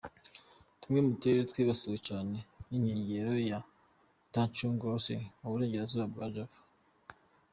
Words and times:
Tumwe 0.79 0.99
mu 1.05 1.11
turere 1.19 1.43
twibasiwe 1.51 1.95
cane 2.07 2.39
ni 2.67 2.73
inkengera 2.75 3.31
ya 3.49 3.59
Tanjung 4.33 4.79
Lesung, 4.89 5.25
mu 5.39 5.47
burengero 5.51 5.83
bwa 6.13 6.25
Java. 6.35 6.59